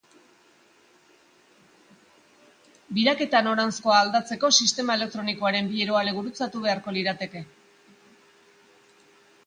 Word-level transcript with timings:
Biraketa 2.99 3.43
noranzkoa 3.49 3.99
aldatzeko 4.05 4.53
sistema 4.63 4.97
elektronikoaren 5.01 5.71
bi 5.75 5.87
eroale 5.89 6.15
gurutzatu 6.19 6.63
beharko 6.67 6.99
lirateke. 6.99 7.45